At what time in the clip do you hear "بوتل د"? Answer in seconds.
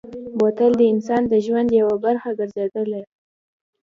0.37-0.81